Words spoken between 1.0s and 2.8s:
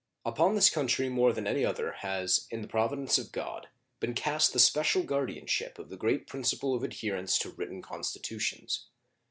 more than any other has, in the